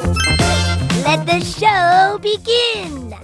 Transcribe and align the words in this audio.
Let 0.00 1.26
the 1.26 1.40
show 1.44 2.18
begin. 2.22 3.14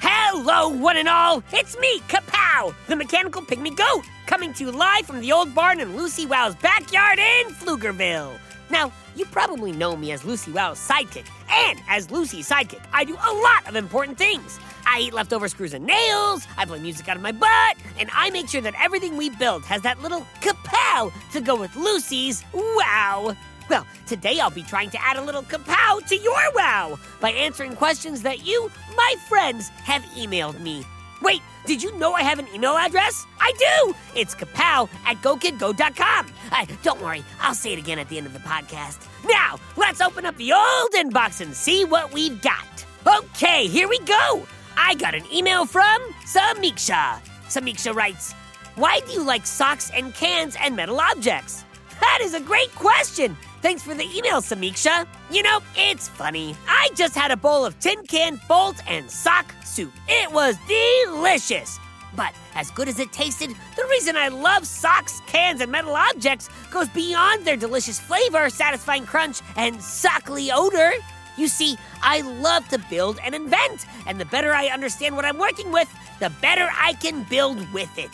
Hello, 0.00 0.68
one 0.68 0.96
and 0.96 1.08
all. 1.08 1.44
It's 1.52 1.78
me, 1.78 2.00
Kapow, 2.08 2.74
the 2.88 2.96
mechanical 2.96 3.42
pygmy 3.42 3.76
goat, 3.76 4.04
coming 4.26 4.52
to 4.54 4.64
you 4.64 4.72
live 4.72 5.06
from 5.06 5.20
the 5.20 5.30
old 5.30 5.54
barn 5.54 5.78
in 5.78 5.96
Lucy 5.96 6.26
Wow's 6.26 6.56
backyard 6.56 7.20
in 7.20 7.54
Pflugerville. 7.54 8.36
Now, 8.70 8.90
you 9.14 9.26
probably 9.26 9.70
know 9.70 9.96
me 9.96 10.10
as 10.10 10.24
Lucy 10.24 10.50
Wow's 10.50 10.78
sidekick, 10.78 11.26
and 11.50 11.78
as 11.88 12.10
Lucy's 12.10 12.48
sidekick, 12.48 12.82
I 12.92 13.04
do 13.04 13.14
a 13.14 13.32
lot 13.32 13.68
of 13.68 13.76
important 13.76 14.18
things. 14.18 14.58
I 14.86 15.00
eat 15.00 15.12
leftover 15.12 15.46
screws 15.48 15.74
and 15.74 15.86
nails, 15.86 16.46
I 16.56 16.64
play 16.64 16.80
music 16.80 17.08
out 17.08 17.16
of 17.16 17.22
my 17.22 17.32
butt, 17.32 17.76
and 17.98 18.10
I 18.12 18.30
make 18.30 18.48
sure 18.48 18.62
that 18.62 18.74
everything 18.82 19.16
we 19.16 19.30
build 19.30 19.62
has 19.64 19.82
that 19.82 20.02
little 20.02 20.26
kapow 20.40 21.12
to 21.32 21.40
go 21.40 21.54
with 21.54 21.76
Lucy's 21.76 22.42
wow. 22.52 23.36
Well, 23.68 23.86
today 24.06 24.40
I'll 24.40 24.50
be 24.50 24.62
trying 24.62 24.90
to 24.90 25.02
add 25.02 25.16
a 25.16 25.22
little 25.22 25.42
kapow 25.42 26.06
to 26.06 26.16
your 26.16 26.52
wow 26.54 26.98
by 27.20 27.30
answering 27.30 27.76
questions 27.76 28.22
that 28.22 28.46
you, 28.46 28.70
my 28.96 29.14
friends, 29.28 29.68
have 29.84 30.02
emailed 30.16 30.60
me. 30.60 30.84
Wait, 31.22 31.40
did 31.66 31.82
you 31.82 31.96
know 31.98 32.12
I 32.12 32.22
have 32.22 32.38
an 32.38 32.48
email 32.52 32.76
address? 32.76 33.24
I 33.40 33.52
do! 33.52 33.94
It's 34.14 34.34
kapow 34.34 34.88
at 35.06 35.16
gokidgo.com. 35.18 36.26
Uh, 36.50 36.66
don't 36.82 37.00
worry, 37.00 37.24
I'll 37.40 37.54
say 37.54 37.72
it 37.72 37.78
again 37.78 37.98
at 37.98 38.08
the 38.08 38.18
end 38.18 38.26
of 38.26 38.32
the 38.32 38.40
podcast. 38.40 39.06
Now, 39.28 39.58
let's 39.76 40.00
open 40.00 40.26
up 40.26 40.36
the 40.36 40.52
old 40.52 40.90
inbox 40.94 41.40
and 41.40 41.54
see 41.54 41.84
what 41.84 42.12
we've 42.12 42.42
got. 42.42 42.84
Okay, 43.06 43.68
here 43.68 43.88
we 43.88 43.98
go. 44.00 44.46
I 44.76 44.94
got 44.94 45.14
an 45.14 45.24
email 45.32 45.64
from 45.64 46.00
Samiksha. 46.24 47.20
Samiksha 47.46 47.94
writes, 47.94 48.32
Why 48.74 49.00
do 49.00 49.12
you 49.12 49.22
like 49.22 49.46
socks 49.46 49.90
and 49.94 50.12
cans 50.14 50.56
and 50.60 50.74
metal 50.74 51.00
objects? 51.00 51.64
That 52.00 52.18
is 52.20 52.34
a 52.34 52.40
great 52.40 52.74
question. 52.74 53.36
Thanks 53.62 53.84
for 53.84 53.94
the 53.94 54.04
email, 54.04 54.40
Samiksha. 54.40 55.06
You 55.30 55.44
know, 55.44 55.60
it's 55.76 56.08
funny. 56.08 56.56
I 56.66 56.90
just 56.96 57.14
had 57.14 57.30
a 57.30 57.36
bowl 57.36 57.64
of 57.64 57.78
tin 57.78 58.04
can 58.06 58.40
bolt 58.48 58.82
and 58.88 59.08
sock 59.08 59.54
soup. 59.64 59.92
It 60.08 60.32
was 60.32 60.56
delicious. 60.66 61.78
But 62.16 62.34
as 62.56 62.72
good 62.72 62.88
as 62.88 62.98
it 62.98 63.12
tasted, 63.12 63.50
the 63.76 63.86
reason 63.88 64.16
I 64.16 64.28
love 64.28 64.66
socks, 64.66 65.22
cans, 65.28 65.60
and 65.60 65.70
metal 65.70 65.94
objects 65.94 66.50
goes 66.72 66.88
beyond 66.88 67.44
their 67.44 67.56
delicious 67.56 68.00
flavor, 68.00 68.50
satisfying 68.50 69.06
crunch, 69.06 69.40
and 69.56 69.80
sockly 69.80 70.50
odor. 70.50 70.90
You 71.36 71.46
see, 71.46 71.78
I 72.02 72.22
love 72.22 72.68
to 72.70 72.78
build 72.90 73.20
and 73.24 73.32
invent, 73.32 73.86
and 74.08 74.18
the 74.18 74.24
better 74.24 74.52
I 74.52 74.66
understand 74.66 75.14
what 75.14 75.24
I'm 75.24 75.38
working 75.38 75.70
with, 75.70 75.88
the 76.18 76.30
better 76.42 76.68
I 76.76 76.94
can 76.94 77.22
build 77.30 77.72
with 77.72 77.96
it. 77.96 78.10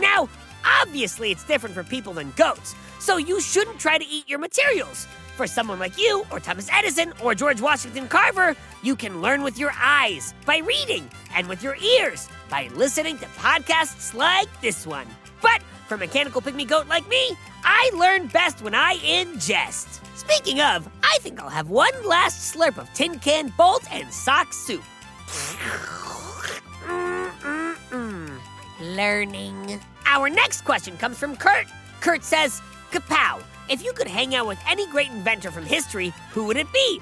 Now, 0.00 0.30
obviously, 0.64 1.30
it's 1.32 1.44
different 1.44 1.74
for 1.74 1.84
people 1.84 2.14
than 2.14 2.32
goats, 2.34 2.74
so 2.98 3.16
you 3.16 3.40
shouldn't 3.40 3.78
try 3.78 3.98
to 3.98 4.06
eat 4.06 4.28
your 4.28 4.38
materials. 4.38 5.06
For 5.36 5.46
someone 5.46 5.78
like 5.78 5.98
you, 5.98 6.24
or 6.30 6.40
Thomas 6.40 6.68
Edison, 6.72 7.12
or 7.22 7.34
George 7.34 7.60
Washington 7.60 8.08
Carver, 8.08 8.56
you 8.82 8.96
can 8.96 9.20
learn 9.20 9.42
with 9.42 9.58
your 9.58 9.72
eyes, 9.78 10.32
by 10.46 10.58
reading, 10.58 11.10
and 11.34 11.46
with 11.48 11.62
your 11.62 11.76
ears, 11.76 12.28
by 12.48 12.68
listening 12.74 13.18
to 13.18 13.26
podcasts 13.26 14.14
like 14.14 14.48
this 14.62 14.86
one. 14.86 15.06
But 15.42 15.62
for 15.88 15.98
Mechanical 15.98 16.40
Pygmy 16.40 16.66
Goat 16.66 16.88
like 16.88 17.06
me, 17.08 17.36
I 17.62 17.90
learn 17.94 18.28
best 18.28 18.62
when 18.62 18.74
I 18.74 18.96
ingest. 18.96 20.00
Speaking 20.16 20.60
of, 20.60 20.88
I 21.02 21.18
think 21.20 21.38
I'll 21.40 21.50
have 21.50 21.68
one 21.68 21.92
last 22.06 22.54
slurp 22.54 22.78
of 22.78 22.92
tin 22.94 23.18
can 23.18 23.52
bolt 23.58 23.84
and 23.92 24.10
sock 24.12 24.52
soup. 24.52 24.82
Mm-mm-mm. 26.86 28.38
Learning. 28.80 29.80
Our 30.06 30.30
next 30.30 30.62
question 30.62 30.96
comes 30.96 31.18
from 31.18 31.36
Kurt. 31.36 31.66
Kurt 32.00 32.24
says, 32.24 32.62
Kapow, 32.96 33.42
if 33.68 33.84
you 33.84 33.92
could 33.92 34.08
hang 34.08 34.34
out 34.34 34.46
with 34.46 34.58
any 34.66 34.86
great 34.86 35.10
inventor 35.10 35.50
from 35.50 35.66
history, 35.66 36.14
who 36.30 36.44
would 36.46 36.56
it 36.56 36.72
be? 36.72 36.98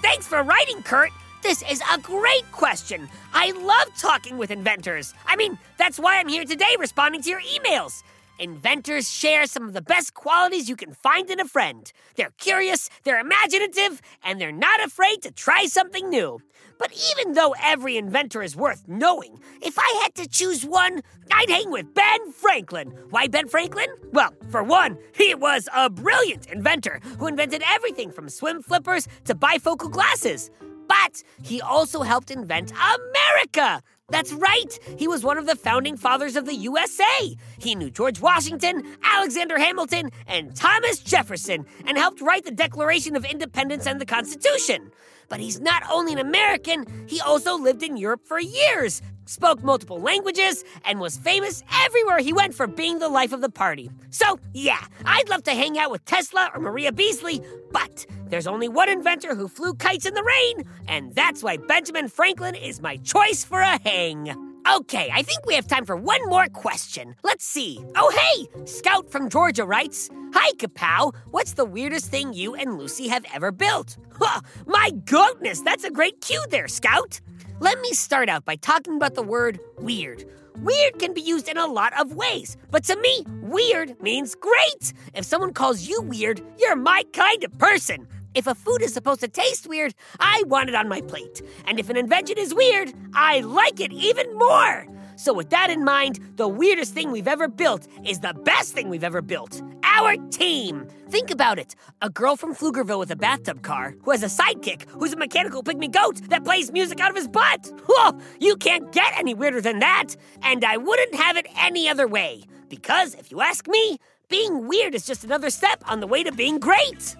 Thanks 0.00 0.24
for 0.24 0.40
writing, 0.44 0.84
Kurt. 0.84 1.10
This 1.42 1.64
is 1.68 1.82
a 1.92 1.98
great 1.98 2.44
question. 2.52 3.08
I 3.34 3.50
love 3.50 3.88
talking 3.98 4.38
with 4.38 4.52
inventors. 4.52 5.14
I 5.26 5.34
mean, 5.34 5.58
that's 5.78 5.98
why 5.98 6.18
I'm 6.20 6.28
here 6.28 6.44
today 6.44 6.76
responding 6.78 7.22
to 7.22 7.30
your 7.30 7.40
emails. 7.40 8.04
Inventors 8.38 9.10
share 9.10 9.46
some 9.46 9.68
of 9.68 9.72
the 9.72 9.82
best 9.82 10.14
qualities 10.14 10.68
you 10.68 10.76
can 10.76 10.92
find 10.92 11.30
in 11.30 11.38
a 11.38 11.44
friend. 11.44 11.92
They're 12.16 12.32
curious, 12.38 12.88
they're 13.04 13.20
imaginative, 13.20 14.00
and 14.24 14.40
they're 14.40 14.50
not 14.50 14.82
afraid 14.82 15.22
to 15.22 15.30
try 15.30 15.66
something 15.66 16.08
new. 16.08 16.40
But 16.78 16.92
even 17.12 17.34
though 17.34 17.54
every 17.62 17.96
inventor 17.96 18.42
is 18.42 18.56
worth 18.56 18.88
knowing, 18.88 19.38
if 19.60 19.78
I 19.78 20.00
had 20.02 20.14
to 20.16 20.28
choose 20.28 20.64
one, 20.64 21.02
I'd 21.30 21.50
hang 21.50 21.70
with 21.70 21.94
Ben 21.94 22.32
Franklin. 22.32 22.88
Why 23.10 23.28
Ben 23.28 23.46
Franklin? 23.46 23.88
Well, 24.12 24.34
for 24.50 24.64
one, 24.64 24.98
he 25.14 25.34
was 25.34 25.68
a 25.72 25.88
brilliant 25.88 26.46
inventor 26.50 27.00
who 27.18 27.28
invented 27.28 27.62
everything 27.64 28.10
from 28.10 28.28
swim 28.28 28.62
flippers 28.62 29.06
to 29.26 29.34
bifocal 29.36 29.90
glasses. 29.90 30.50
But 30.88 31.22
he 31.42 31.60
also 31.60 32.02
helped 32.02 32.30
invent 32.30 32.72
America. 32.72 33.82
That's 34.08 34.32
right. 34.32 34.78
He 34.98 35.08
was 35.08 35.24
one 35.24 35.38
of 35.38 35.46
the 35.46 35.56
founding 35.56 35.96
fathers 35.96 36.36
of 36.36 36.44
the 36.44 36.54
USA. 36.54 37.36
He 37.58 37.74
knew 37.74 37.90
George 37.90 38.20
Washington, 38.20 38.84
Alexander 39.02 39.58
Hamilton, 39.58 40.10
and 40.26 40.54
Thomas 40.54 40.98
Jefferson 40.98 41.64
and 41.86 41.96
helped 41.96 42.20
write 42.20 42.44
the 42.44 42.50
Declaration 42.50 43.16
of 43.16 43.24
Independence 43.24 43.86
and 43.86 44.00
the 44.00 44.06
Constitution. 44.06 44.90
But 45.28 45.40
he's 45.40 45.60
not 45.60 45.82
only 45.90 46.12
an 46.12 46.18
American, 46.18 47.06
he 47.08 47.20
also 47.20 47.56
lived 47.56 47.82
in 47.82 47.96
Europe 47.96 48.26
for 48.26 48.38
years, 48.38 49.00
spoke 49.24 49.62
multiple 49.62 49.98
languages, 49.98 50.62
and 50.84 51.00
was 51.00 51.16
famous 51.16 51.62
everywhere 51.84 52.18
he 52.18 52.34
went 52.34 52.54
for 52.54 52.66
being 52.66 52.98
the 52.98 53.08
life 53.08 53.32
of 53.32 53.40
the 53.40 53.48
party. 53.48 53.90
So, 54.10 54.38
yeah, 54.52 54.84
I'd 55.06 55.30
love 55.30 55.42
to 55.44 55.52
hang 55.52 55.78
out 55.78 55.90
with 55.90 56.04
Tesla 56.04 56.50
or 56.52 56.60
Maria 56.60 56.92
Beasley, 56.92 57.40
but 57.70 58.04
there's 58.32 58.46
only 58.46 58.66
one 58.66 58.88
inventor 58.88 59.34
who 59.34 59.46
flew 59.46 59.74
kites 59.74 60.06
in 60.06 60.14
the 60.14 60.22
rain, 60.22 60.66
and 60.88 61.14
that's 61.14 61.42
why 61.42 61.58
Benjamin 61.58 62.08
Franklin 62.08 62.54
is 62.54 62.80
my 62.80 62.96
choice 62.96 63.44
for 63.44 63.60
a 63.60 63.78
hang. 63.82 64.34
Okay, 64.66 65.10
I 65.12 65.22
think 65.22 65.44
we 65.44 65.54
have 65.54 65.66
time 65.66 65.84
for 65.84 65.96
one 65.96 66.26
more 66.30 66.46
question. 66.46 67.14
Let's 67.22 67.44
see. 67.44 67.84
Oh, 67.94 68.10
hey! 68.10 68.64
Scout 68.64 69.10
from 69.10 69.28
Georgia 69.28 69.66
writes 69.66 70.08
Hi, 70.32 70.52
Kapow. 70.52 71.14
What's 71.30 71.52
the 71.52 71.66
weirdest 71.66 72.06
thing 72.06 72.32
you 72.32 72.54
and 72.54 72.78
Lucy 72.78 73.06
have 73.08 73.26
ever 73.34 73.52
built? 73.52 73.98
Huh, 74.18 74.40
my 74.66 74.92
goodness, 75.04 75.60
that's 75.60 75.84
a 75.84 75.90
great 75.90 76.22
cue 76.22 76.42
there, 76.48 76.68
Scout. 76.68 77.20
Let 77.60 77.80
me 77.82 77.90
start 77.90 78.30
out 78.30 78.46
by 78.46 78.56
talking 78.56 78.96
about 78.96 79.14
the 79.14 79.22
word 79.22 79.60
weird. 79.76 80.24
Weird 80.56 80.98
can 80.98 81.12
be 81.12 81.20
used 81.20 81.48
in 81.48 81.58
a 81.58 81.66
lot 81.66 81.92
of 82.00 82.14
ways, 82.14 82.56
but 82.70 82.84
to 82.84 82.96
me, 82.96 83.26
weird 83.42 84.00
means 84.00 84.34
great. 84.34 84.94
If 85.12 85.26
someone 85.26 85.52
calls 85.52 85.86
you 85.86 86.00
weird, 86.00 86.40
you're 86.58 86.76
my 86.76 87.04
kind 87.12 87.44
of 87.44 87.58
person. 87.58 88.06
If 88.34 88.46
a 88.46 88.54
food 88.54 88.82
is 88.82 88.94
supposed 88.94 89.20
to 89.20 89.28
taste 89.28 89.66
weird, 89.66 89.94
I 90.18 90.42
want 90.46 90.68
it 90.68 90.74
on 90.74 90.88
my 90.88 91.00
plate. 91.02 91.42
And 91.66 91.78
if 91.78 91.90
an 91.90 91.96
invention 91.96 92.38
is 92.38 92.54
weird, 92.54 92.92
I 93.14 93.40
like 93.40 93.80
it 93.80 93.92
even 93.92 94.32
more. 94.38 94.86
So, 95.16 95.34
with 95.34 95.50
that 95.50 95.70
in 95.70 95.84
mind, 95.84 96.18
the 96.36 96.48
weirdest 96.48 96.94
thing 96.94 97.12
we've 97.12 97.28
ever 97.28 97.46
built 97.46 97.86
is 98.04 98.20
the 98.20 98.32
best 98.32 98.72
thing 98.72 98.88
we've 98.88 99.04
ever 99.04 99.20
built 99.20 99.62
our 99.84 100.16
team. 100.30 100.86
Think 101.10 101.30
about 101.30 101.58
it 101.58 101.74
a 102.00 102.08
girl 102.08 102.34
from 102.36 102.54
Pflugerville 102.54 102.98
with 102.98 103.10
a 103.10 103.16
bathtub 103.16 103.62
car 103.62 103.94
who 104.02 104.10
has 104.10 104.22
a 104.22 104.26
sidekick 104.26 104.88
who's 104.88 105.12
a 105.12 105.16
mechanical 105.16 105.62
pygmy 105.62 105.90
goat 105.92 106.16
that 106.30 106.44
plays 106.44 106.72
music 106.72 106.98
out 107.00 107.10
of 107.10 107.16
his 107.16 107.28
butt. 107.28 107.70
Whoa, 107.86 108.18
you 108.40 108.56
can't 108.56 108.90
get 108.92 109.12
any 109.18 109.34
weirder 109.34 109.60
than 109.60 109.80
that. 109.80 110.16
And 110.42 110.64
I 110.64 110.78
wouldn't 110.78 111.14
have 111.14 111.36
it 111.36 111.46
any 111.56 111.88
other 111.88 112.08
way. 112.08 112.44
Because, 112.70 113.14
if 113.14 113.30
you 113.30 113.42
ask 113.42 113.68
me, 113.68 113.98
being 114.30 114.66
weird 114.66 114.94
is 114.94 115.04
just 115.04 115.24
another 115.24 115.50
step 115.50 115.84
on 115.86 116.00
the 116.00 116.06
way 116.06 116.24
to 116.24 116.32
being 116.32 116.58
great. 116.58 117.16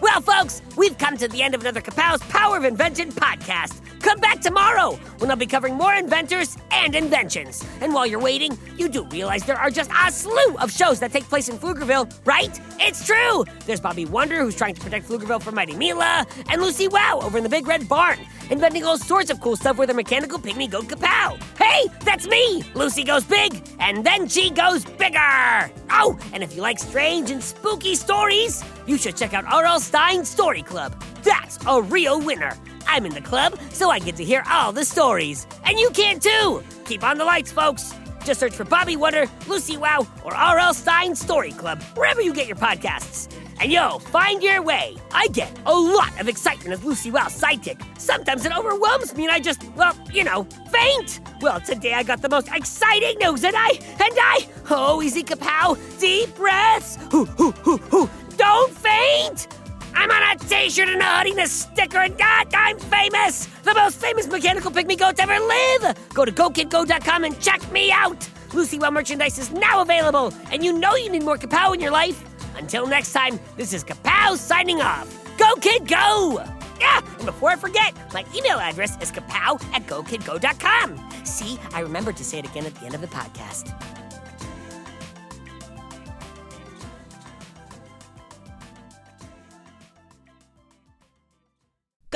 Well, 0.00 0.20
folks, 0.20 0.62
we've 0.76 0.96
come 0.98 1.16
to 1.16 1.28
the 1.28 1.42
end 1.42 1.54
of 1.54 1.62
another 1.62 1.80
Kapow's 1.80 2.22
Power 2.24 2.56
of 2.56 2.64
Invention 2.64 3.10
podcast. 3.10 3.80
Come 4.06 4.20
back 4.20 4.40
tomorrow 4.40 4.92
when 5.18 5.32
I'll 5.32 5.36
be 5.36 5.46
covering 5.46 5.74
more 5.74 5.92
inventors 5.92 6.56
and 6.70 6.94
inventions. 6.94 7.66
And 7.80 7.92
while 7.92 8.06
you're 8.06 8.20
waiting, 8.20 8.56
you 8.78 8.88
do 8.88 9.04
realize 9.06 9.42
there 9.42 9.58
are 9.58 9.68
just 9.68 9.90
a 9.90 10.12
slew 10.12 10.56
of 10.58 10.70
shows 10.70 11.00
that 11.00 11.10
take 11.10 11.24
place 11.24 11.48
in 11.48 11.58
Pflugerville, 11.58 12.16
right? 12.24 12.56
It's 12.78 13.04
true! 13.04 13.44
There's 13.64 13.80
Bobby 13.80 14.04
Wonder, 14.04 14.42
who's 14.42 14.54
trying 14.54 14.76
to 14.76 14.80
protect 14.80 15.08
Pflugerville 15.08 15.42
from 15.42 15.56
Mighty 15.56 15.74
Mila, 15.74 16.24
and 16.48 16.62
Lucy 16.62 16.86
Wow 16.86 17.18
over 17.20 17.36
in 17.36 17.42
the 17.42 17.50
Big 17.50 17.66
Red 17.66 17.88
Barn, 17.88 18.20
inventing 18.48 18.84
all 18.84 18.96
sorts 18.96 19.28
of 19.28 19.40
cool 19.40 19.56
stuff 19.56 19.76
with 19.76 19.88
her 19.88 19.94
mechanical 19.94 20.38
pygmy 20.38 20.70
goat 20.70 20.84
Kapow. 20.84 21.36
Hey, 21.58 21.86
that's 22.04 22.28
me! 22.28 22.62
Lucy 22.76 23.02
goes 23.02 23.24
big, 23.24 23.60
and 23.80 24.06
then 24.06 24.28
she 24.28 24.50
goes 24.50 24.84
bigger! 24.84 25.68
Oh, 25.90 26.16
and 26.32 26.44
if 26.44 26.54
you 26.54 26.62
like 26.62 26.78
strange 26.78 27.32
and 27.32 27.42
spooky 27.42 27.96
stories, 27.96 28.62
you 28.86 28.98
should 28.98 29.16
check 29.16 29.34
out 29.34 29.44
R.L. 29.46 29.80
Stine's 29.80 30.28
Story 30.28 30.62
Club. 30.62 30.94
That's 31.24 31.58
a 31.66 31.82
real 31.82 32.20
winner. 32.20 32.56
I'm 32.86 33.06
in 33.06 33.12
the 33.12 33.20
club, 33.20 33.58
so 33.70 33.90
I 33.90 33.98
get 33.98 34.16
to 34.16 34.24
hear 34.24 34.42
all 34.50 34.72
the 34.72 34.84
stories. 34.84 35.46
And 35.64 35.78
you 35.78 35.90
can 35.90 36.20
too! 36.20 36.62
Keep 36.84 37.04
on 37.04 37.18
the 37.18 37.24
lights, 37.24 37.52
folks! 37.52 37.94
Just 38.24 38.40
search 38.40 38.54
for 38.54 38.64
Bobby 38.64 38.96
Wonder, 38.96 39.26
Lucy 39.46 39.76
Wow, 39.76 40.06
or 40.24 40.34
R.L. 40.34 40.74
Stine 40.74 41.14
Story 41.14 41.52
Club, 41.52 41.80
wherever 41.94 42.20
you 42.20 42.34
get 42.34 42.48
your 42.48 42.56
podcasts. 42.56 43.32
And 43.60 43.72
yo, 43.72 44.00
find 44.00 44.42
your 44.42 44.62
way. 44.62 44.96
I 45.12 45.28
get 45.28 45.56
a 45.64 45.72
lot 45.72 46.20
of 46.20 46.28
excitement 46.28 46.72
as 46.72 46.84
Lucy 46.84 47.10
Wow's 47.10 47.40
sidekick. 47.40 47.80
Sometimes 47.98 48.44
it 48.44 48.56
overwhelms 48.56 49.14
me 49.14 49.24
and 49.24 49.32
I 49.32 49.38
just, 49.38 49.62
well, 49.76 49.96
you 50.12 50.24
know, 50.24 50.44
faint. 50.70 51.20
Well, 51.40 51.60
today 51.60 51.94
I 51.94 52.02
got 52.02 52.20
the 52.20 52.28
most 52.28 52.48
exciting 52.52 53.16
news 53.18 53.44
and 53.44 53.54
I, 53.56 53.70
and 53.70 54.00
I, 54.20 54.46
oh, 54.70 55.00
easy 55.02 55.22
kapow, 55.22 55.78
deep 55.98 56.34
breaths. 56.34 56.98
Hoo, 57.10 57.24
hoo, 57.24 57.52
hoo, 57.52 57.78
hoo. 57.78 58.10
Don't 58.36 58.72
faint. 58.72 59.48
I'm 59.96 60.10
on 60.10 60.36
a 60.36 60.38
t-shirt 60.38 60.88
and 60.88 61.00
a 61.00 61.04
hoodie 61.04 61.30
and 61.30 61.40
a 61.40 61.48
sticker, 61.48 61.98
and 61.98 62.16
God, 62.18 62.52
I'm 62.52 62.78
famous! 62.78 63.46
The 63.64 63.74
most 63.74 63.98
famous 63.98 64.26
mechanical 64.26 64.70
pygmy 64.70 64.98
goat 64.98 65.16
to 65.16 65.22
ever 65.22 65.38
live! 65.38 65.96
Go 66.12 66.24
to 66.24 66.32
GoKidGo.com 66.32 67.24
and 67.24 67.40
check 67.40 67.72
me 67.72 67.90
out! 67.90 68.28
Lucy 68.52 68.78
Wow 68.78 68.90
merchandise 68.90 69.38
is 69.38 69.50
now 69.50 69.80
available, 69.80 70.32
and 70.52 70.62
you 70.62 70.72
know 70.72 70.94
you 70.96 71.10
need 71.10 71.22
more 71.22 71.38
Kapow 71.38 71.74
in 71.74 71.80
your 71.80 71.90
life. 71.90 72.22
Until 72.56 72.86
next 72.86 73.12
time, 73.12 73.40
this 73.56 73.72
is 73.72 73.82
Kapow 73.82 74.36
signing 74.36 74.82
off. 74.82 75.08
Go 75.38 75.54
Kid 75.56 75.88
Go! 75.88 76.44
Yeah, 76.80 77.00
and 77.16 77.24
before 77.24 77.50
I 77.50 77.56
forget, 77.56 77.94
my 78.12 78.24
email 78.34 78.58
address 78.58 78.96
is 79.00 79.10
kapow 79.10 79.62
at 79.72 79.86
gokidgo.com. 79.86 81.10
See, 81.24 81.58
I 81.72 81.80
remembered 81.80 82.16
to 82.18 82.24
say 82.24 82.38
it 82.38 82.44
again 82.44 82.66
at 82.66 82.74
the 82.74 82.84
end 82.84 82.94
of 82.94 83.00
the 83.00 83.06
podcast. 83.06 83.72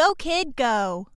Go, 0.01 0.15
kid, 0.15 0.57
go. 0.57 1.09